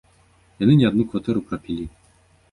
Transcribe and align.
Яны 0.63 0.77
не 0.79 0.87
адну 0.89 1.05
кватэру 1.11 1.43
прапілі! 1.51 1.85